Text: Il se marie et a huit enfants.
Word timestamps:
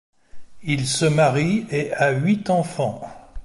Il 0.63 0.87
se 0.87 1.05
marie 1.05 1.67
et 1.69 1.93
a 1.93 2.09
huit 2.09 2.49
enfants. 2.49 3.03